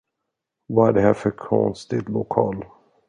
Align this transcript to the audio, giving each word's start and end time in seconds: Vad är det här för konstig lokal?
Vad 0.67 0.89
är 0.89 0.93
det 0.93 1.01
här 1.01 1.13
för 1.13 1.31
konstig 1.31 2.09
lokal? 2.09 2.65